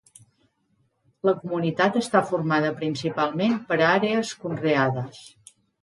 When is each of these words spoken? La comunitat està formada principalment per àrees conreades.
La 1.29 1.33
comunitat 1.41 2.01
està 2.03 2.23
formada 2.31 2.73
principalment 2.83 3.57
per 3.71 3.81
àrees 3.93 4.37
conreades. 4.47 5.27